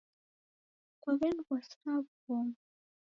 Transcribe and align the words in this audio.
Kwaw'eniw'asira 1.01 1.93
w'ughoma 2.03 2.57